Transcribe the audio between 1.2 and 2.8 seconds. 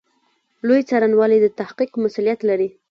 د تحقیق مسوولیت لري